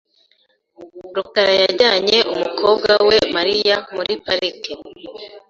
rukara 1.15 1.53
yajyanye 1.61 2.17
umukobwa 2.33 2.91
we 3.07 3.17
Mariya 3.35 3.75
muri 3.95 4.13
parike. 4.25 4.73